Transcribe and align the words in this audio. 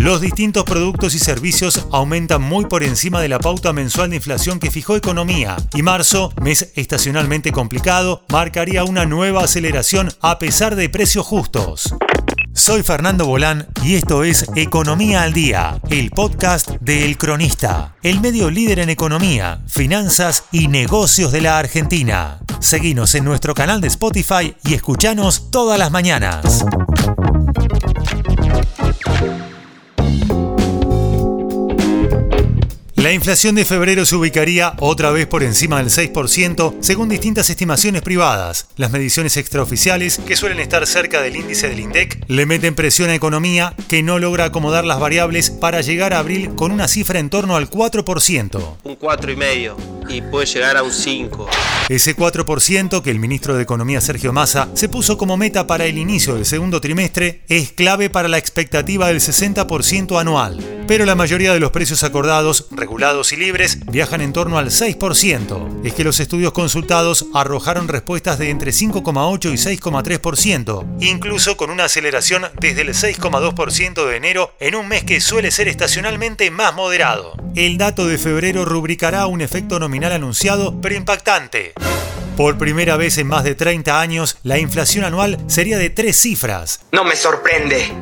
Los 0.00 0.22
distintos 0.22 0.64
productos 0.64 1.14
y 1.14 1.18
servicios 1.18 1.86
aumentan 1.92 2.40
muy 2.40 2.64
por 2.64 2.82
encima 2.82 3.20
de 3.20 3.28
la 3.28 3.38
pauta 3.38 3.74
mensual 3.74 4.08
de 4.08 4.16
inflación 4.16 4.58
que 4.58 4.70
fijó 4.70 4.96
Economía 4.96 5.56
y 5.74 5.82
marzo, 5.82 6.32
mes 6.40 6.72
estacionalmente 6.74 7.52
complicado, 7.52 8.24
marcaría 8.30 8.84
una 8.84 9.04
nueva 9.04 9.44
aceleración 9.44 10.08
a 10.22 10.38
pesar 10.38 10.74
de 10.74 10.88
precios 10.88 11.26
justos. 11.26 11.94
Soy 12.54 12.82
Fernando 12.82 13.26
Bolán 13.26 13.68
y 13.82 13.94
esto 13.94 14.24
es 14.24 14.46
Economía 14.56 15.22
al 15.22 15.32
Día, 15.32 15.80
el 15.90 16.10
podcast 16.10 16.70
de 16.80 17.04
El 17.04 17.18
Cronista, 17.18 17.94
el 18.02 18.20
medio 18.20 18.50
líder 18.50 18.80
en 18.80 18.90
economía, 18.90 19.62
finanzas 19.68 20.44
y 20.50 20.68
negocios 20.68 21.30
de 21.30 21.42
la 21.42 21.58
Argentina. 21.58 22.40
Seguinos 22.58 23.14
en 23.14 23.24
nuestro 23.24 23.54
canal 23.54 23.80
de 23.80 23.88
Spotify 23.88 24.56
y 24.64 24.74
escuchanos 24.74 25.50
todas 25.50 25.78
las 25.78 25.90
mañanas. 25.90 26.64
La 33.00 33.12
inflación 33.12 33.54
de 33.54 33.64
febrero 33.64 34.04
se 34.04 34.14
ubicaría 34.14 34.74
otra 34.78 35.10
vez 35.10 35.26
por 35.26 35.42
encima 35.42 35.78
del 35.78 35.86
6%, 35.86 36.74
según 36.80 37.08
distintas 37.08 37.48
estimaciones 37.48 38.02
privadas. 38.02 38.66
Las 38.76 38.90
mediciones 38.90 39.38
extraoficiales, 39.38 40.18
que 40.18 40.36
suelen 40.36 40.60
estar 40.60 40.86
cerca 40.86 41.22
del 41.22 41.36
índice 41.36 41.70
del 41.70 41.80
INDEC, 41.80 42.22
le 42.28 42.44
meten 42.44 42.74
presión 42.74 43.08
a 43.08 43.14
economía 43.14 43.72
que 43.88 44.02
no 44.02 44.18
logra 44.18 44.44
acomodar 44.44 44.84
las 44.84 45.00
variables 45.00 45.48
para 45.50 45.80
llegar 45.80 46.12
a 46.12 46.18
abril 46.18 46.54
con 46.56 46.72
una 46.72 46.88
cifra 46.88 47.18
en 47.20 47.30
torno 47.30 47.56
al 47.56 47.70
4%. 47.70 48.76
Un 48.84 48.98
4,5% 48.98 49.99
y 50.10 50.22
puede 50.22 50.46
llegar 50.46 50.76
a 50.76 50.82
un 50.82 50.90
5%. 50.90 51.48
Ese 51.88 52.16
4% 52.16 53.02
que 53.02 53.10
el 53.10 53.18
ministro 53.18 53.56
de 53.56 53.62
Economía 53.62 54.00
Sergio 54.00 54.32
Massa 54.32 54.68
se 54.74 54.88
puso 54.88 55.18
como 55.18 55.36
meta 55.36 55.66
para 55.66 55.86
el 55.86 55.98
inicio 55.98 56.36
del 56.36 56.46
segundo 56.46 56.80
trimestre 56.80 57.42
es 57.48 57.72
clave 57.72 58.10
para 58.10 58.28
la 58.28 58.38
expectativa 58.38 59.08
del 59.08 59.20
60% 59.20 60.20
anual. 60.20 60.58
Pero 60.86 61.04
la 61.04 61.14
mayoría 61.14 61.52
de 61.52 61.60
los 61.60 61.70
precios 61.70 62.02
acordados 62.02 62.66
regulados 62.70 63.32
y 63.32 63.36
libres 63.36 63.78
viajan 63.86 64.20
en 64.20 64.32
torno 64.32 64.58
al 64.58 64.70
6%. 64.70 65.84
Es 65.84 65.94
que 65.94 66.04
los 66.04 66.20
estudios 66.20 66.52
consultados 66.52 67.26
arrojaron 67.34 67.88
respuestas 67.88 68.38
de 68.38 68.50
entre 68.50 68.72
5,8 68.72 69.52
y 69.52 69.78
6,3%, 69.78 70.86
incluso 71.00 71.56
con 71.56 71.70
una 71.70 71.84
aceleración 71.84 72.44
desde 72.60 72.82
el 72.82 72.88
6,2% 72.90 74.06
de 74.06 74.16
enero 74.16 74.52
en 74.60 74.74
un 74.74 74.88
mes 74.88 75.04
que 75.04 75.20
suele 75.20 75.50
ser 75.50 75.68
estacionalmente 75.68 76.50
más 76.50 76.74
moderado. 76.74 77.34
El 77.56 77.78
dato 77.78 78.06
de 78.06 78.16
febrero 78.16 78.64
rubricará 78.64 79.26
un 79.26 79.40
efecto 79.40 79.80
nominal 79.80 80.12
anunciado 80.12 80.80
pero 80.80 80.94
impactante. 80.94 81.72
Por 82.36 82.58
primera 82.58 82.96
vez 82.96 83.18
en 83.18 83.26
más 83.26 83.42
de 83.44 83.54
30 83.54 84.00
años, 84.00 84.38
la 84.44 84.58
inflación 84.58 85.04
anual 85.04 85.36
sería 85.46 85.76
de 85.76 85.90
tres 85.90 86.16
cifras. 86.16 86.80
No 86.92 87.04
me 87.04 87.16
sorprende. 87.16 87.92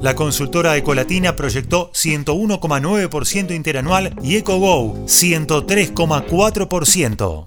La 0.00 0.14
consultora 0.14 0.76
Ecolatina 0.76 1.34
proyectó 1.34 1.90
101,9% 1.92 3.52
interanual 3.54 4.14
y 4.22 4.36
EcoGo 4.36 5.06
103,4%. 5.06 7.46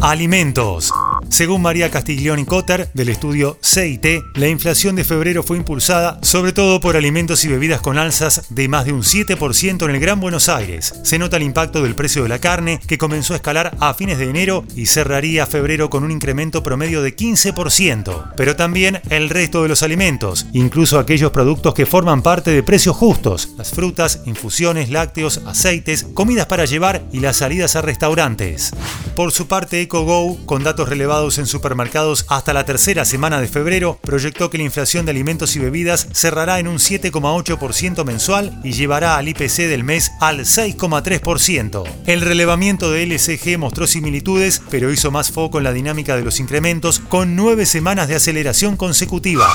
Alimentos. 0.00 0.92
Según 1.28 1.62
María 1.62 1.90
Castiglioni 1.90 2.44
Cotter, 2.46 2.88
del 2.94 3.10
estudio 3.10 3.58
CIT, 3.62 4.06
la 4.34 4.48
inflación 4.48 4.96
de 4.96 5.04
febrero 5.04 5.42
fue 5.42 5.58
impulsada 5.58 6.18
sobre 6.22 6.52
todo 6.52 6.80
por 6.80 6.96
alimentos 6.96 7.44
y 7.44 7.48
bebidas 7.48 7.80
con 7.80 7.98
alzas 7.98 8.46
de 8.48 8.66
más 8.66 8.86
de 8.86 8.92
un 8.92 9.02
7% 9.02 9.84
en 9.84 9.90
el 9.90 10.00
Gran 10.00 10.20
Buenos 10.20 10.48
Aires. 10.48 10.94
Se 11.04 11.18
nota 11.18 11.36
el 11.36 11.42
impacto 11.42 11.82
del 11.82 11.94
precio 11.94 12.22
de 12.22 12.30
la 12.30 12.40
carne, 12.40 12.80
que 12.86 12.98
comenzó 12.98 13.34
a 13.34 13.36
escalar 13.36 13.76
a 13.78 13.94
fines 13.94 14.18
de 14.18 14.24
enero 14.24 14.64
y 14.74 14.86
cerraría 14.86 15.46
febrero 15.46 15.90
con 15.90 16.02
un 16.02 16.10
incremento 16.10 16.62
promedio 16.62 17.02
de 17.02 17.14
15%. 17.14 18.32
Pero 18.36 18.56
también 18.56 19.00
el 19.10 19.28
resto 19.28 19.62
de 19.62 19.68
los 19.68 19.82
alimentos, 19.82 20.46
incluso 20.54 20.98
aquellos 20.98 21.30
productos 21.30 21.74
que 21.74 21.86
forman 21.86 22.22
parte 22.22 22.50
de 22.50 22.62
precios 22.62 22.96
justos, 22.96 23.50
las 23.56 23.70
frutas, 23.70 24.22
infusiones, 24.24 24.90
lácteos, 24.90 25.42
aceites, 25.46 26.06
comidas 26.14 26.46
para 26.46 26.64
llevar 26.64 27.02
y 27.12 27.20
las 27.20 27.36
salidas 27.36 27.76
a 27.76 27.82
restaurantes. 27.82 28.72
Por 29.14 29.32
su 29.32 29.46
parte, 29.46 29.80
EcoGo, 29.82 30.38
con 30.46 30.62
datos 30.62 30.88
relevados 30.88 31.17
en 31.18 31.46
supermercados 31.46 32.24
hasta 32.28 32.52
la 32.52 32.64
tercera 32.64 33.04
semana 33.04 33.40
de 33.40 33.48
febrero, 33.48 33.98
proyectó 34.02 34.50
que 34.50 34.58
la 34.58 34.64
inflación 34.64 35.04
de 35.04 35.10
alimentos 35.10 35.56
y 35.56 35.58
bebidas 35.58 36.06
cerrará 36.12 36.60
en 36.60 36.68
un 36.68 36.76
7,8% 36.76 38.04
mensual 38.04 38.60
y 38.62 38.72
llevará 38.72 39.16
al 39.16 39.28
IPC 39.28 39.66
del 39.68 39.82
mes 39.82 40.12
al 40.20 40.40
6,3%. 40.40 41.84
El 42.06 42.20
relevamiento 42.20 42.92
de 42.92 43.02
LCG 43.02 43.58
mostró 43.58 43.88
similitudes, 43.88 44.62
pero 44.70 44.92
hizo 44.92 45.10
más 45.10 45.32
foco 45.32 45.58
en 45.58 45.64
la 45.64 45.72
dinámica 45.72 46.14
de 46.14 46.22
los 46.22 46.38
incrementos, 46.38 47.00
con 47.00 47.34
nueve 47.34 47.66
semanas 47.66 48.06
de 48.06 48.14
aceleración 48.14 48.76
consecutivas. 48.76 49.52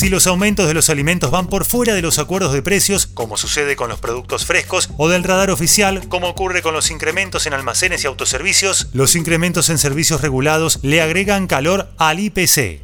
Si 0.00 0.08
los 0.08 0.26
aumentos 0.26 0.66
de 0.66 0.72
los 0.72 0.88
alimentos 0.88 1.30
van 1.30 1.48
por 1.48 1.66
fuera 1.66 1.92
de 1.92 2.00
los 2.00 2.18
acuerdos 2.18 2.54
de 2.54 2.62
precios, 2.62 3.06
como 3.06 3.36
sucede 3.36 3.76
con 3.76 3.90
los 3.90 4.00
productos 4.00 4.46
frescos, 4.46 4.88
o 4.96 5.10
del 5.10 5.24
radar 5.24 5.50
oficial, 5.50 6.08
como 6.08 6.26
ocurre 6.26 6.62
con 6.62 6.72
los 6.72 6.90
incrementos 6.90 7.44
en 7.44 7.52
almacenes 7.52 8.02
y 8.02 8.06
autoservicios, 8.06 8.88
los 8.94 9.14
incrementos 9.14 9.68
en 9.68 9.76
servicios 9.76 10.22
regulados 10.22 10.78
le 10.80 11.02
agregan 11.02 11.46
calor 11.46 11.90
al 11.98 12.18
IPC. 12.18 12.80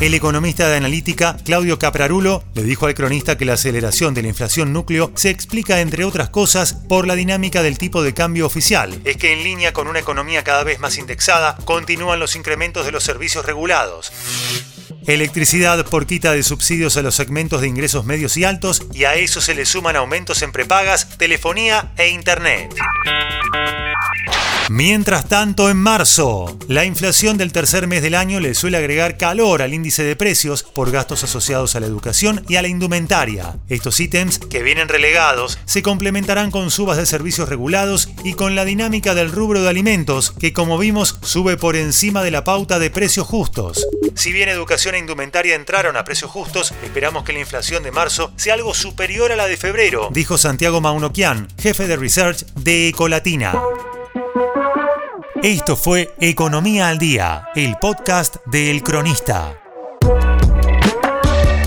El 0.00 0.14
economista 0.14 0.66
de 0.68 0.76
analítica, 0.76 1.36
Claudio 1.44 1.78
Caprarulo, 1.78 2.42
le 2.54 2.64
dijo 2.64 2.86
al 2.86 2.94
cronista 2.94 3.36
que 3.36 3.44
la 3.44 3.52
aceleración 3.52 4.14
de 4.14 4.22
la 4.22 4.28
inflación 4.28 4.72
núcleo 4.72 5.12
se 5.14 5.28
explica, 5.28 5.80
entre 5.80 6.04
otras 6.04 6.30
cosas, 6.30 6.72
por 6.72 7.06
la 7.06 7.14
dinámica 7.14 7.62
del 7.62 7.76
tipo 7.76 8.02
de 8.02 8.14
cambio 8.14 8.46
oficial. 8.46 8.98
Es 9.04 9.18
que 9.18 9.34
en 9.34 9.42
línea 9.42 9.74
con 9.74 9.88
una 9.88 9.98
economía 9.98 10.42
cada 10.42 10.64
vez 10.64 10.80
más 10.80 10.96
indexada, 10.96 11.56
continúan 11.66 12.18
los 12.18 12.34
incrementos 12.34 12.86
de 12.86 12.92
los 12.92 13.04
servicios 13.04 13.44
regulados. 13.44 14.10
Electricidad 15.06 15.84
por 15.86 16.06
quita 16.06 16.32
de 16.32 16.42
subsidios 16.42 16.96
a 16.96 17.02
los 17.02 17.14
segmentos 17.14 17.60
de 17.60 17.68
ingresos 17.68 18.04
medios 18.04 18.36
y 18.36 18.44
altos 18.44 18.82
y 18.92 19.04
a 19.04 19.14
eso 19.14 19.40
se 19.40 19.54
le 19.54 19.64
suman 19.64 19.96
aumentos 19.96 20.42
en 20.42 20.52
prepagas, 20.52 21.08
telefonía 21.16 21.92
e 21.96 22.08
internet. 22.08 22.74
Mientras 24.68 25.28
tanto, 25.28 25.68
en 25.70 25.76
marzo, 25.76 26.56
la 26.68 26.84
inflación 26.84 27.36
del 27.36 27.52
tercer 27.52 27.86
mes 27.86 28.02
del 28.02 28.14
año 28.14 28.40
le 28.40 28.54
suele 28.54 28.76
agregar 28.76 29.16
calor 29.16 29.62
al 29.62 29.74
índice 29.74 30.04
de 30.04 30.16
precios 30.16 30.62
por 30.62 30.90
gastos 30.90 31.24
asociados 31.24 31.74
a 31.74 31.80
la 31.80 31.86
educación 31.86 32.44
y 32.48 32.56
a 32.56 32.62
la 32.62 32.68
indumentaria. 32.68 33.56
Estos 33.68 33.98
ítems, 33.98 34.38
que 34.38 34.62
vienen 34.62 34.88
relegados, 34.88 35.58
se 35.64 35.82
complementarán 35.82 36.50
con 36.50 36.70
subas 36.70 36.96
de 36.98 37.06
servicios 37.06 37.48
regulados 37.48 38.10
y 38.22 38.34
con 38.34 38.54
la 38.54 38.64
dinámica 38.64 39.14
del 39.14 39.32
rubro 39.32 39.62
de 39.62 39.68
alimentos, 39.68 40.32
que 40.38 40.52
como 40.52 40.78
vimos 40.78 41.18
sube 41.22 41.56
por 41.56 41.76
encima 41.76 42.22
de 42.22 42.30
la 42.30 42.44
pauta 42.44 42.78
de 42.78 42.90
precios 42.90 43.26
justos. 43.26 43.86
Si 44.14 44.32
bien 44.32 44.48
educación 44.48 44.94
e 44.94 44.98
indumentaria 44.98 45.54
entraron 45.54 45.96
a 45.96 46.04
precios 46.04 46.30
justos, 46.30 46.72
esperamos 46.84 47.24
que 47.24 47.32
la 47.32 47.40
inflación 47.40 47.82
de 47.82 47.92
marzo 47.92 48.32
sea 48.36 48.54
algo 48.54 48.74
superior 48.74 49.32
a 49.32 49.36
la 49.36 49.46
de 49.46 49.56
febrero, 49.56 50.10
dijo 50.12 50.38
Santiago 50.38 50.80
Maunoquian, 50.80 51.48
jefe 51.58 51.86
de 51.86 51.96
research 51.96 52.44
de 52.54 52.88
Ecolatina. 52.88 53.54
Esto 55.42 55.74
fue 55.74 56.14
Economía 56.20 56.90
al 56.90 56.98
Día, 56.98 57.48
el 57.54 57.76
podcast 57.80 58.36
de 58.44 58.70
El 58.70 58.82
Cronista. 58.82 59.58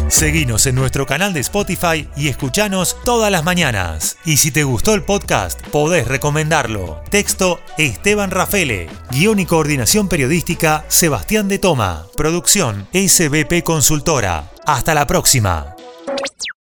Seguinos 0.07 0.67
en 0.67 0.75
nuestro 0.75 1.07
canal 1.07 1.33
de 1.33 1.39
Spotify 1.39 2.07
y 2.15 2.27
escuchanos 2.27 2.95
todas 3.03 3.31
las 3.31 3.43
mañanas. 3.43 4.17
Y 4.25 4.37
si 4.37 4.51
te 4.51 4.63
gustó 4.63 4.93
el 4.93 5.01
podcast, 5.01 5.59
podés 5.69 6.07
recomendarlo. 6.07 7.01
Texto 7.09 7.59
Esteban 7.79 8.29
Rafele. 8.29 8.89
Guión 9.09 9.39
y 9.39 9.47
coordinación 9.47 10.07
periodística 10.07 10.85
Sebastián 10.87 11.47
de 11.47 11.57
Toma. 11.57 12.05
Producción 12.15 12.87
SBP 12.93 13.63
Consultora. 13.63 14.51
Hasta 14.67 14.93
la 14.93 15.07
próxima. 15.07 15.72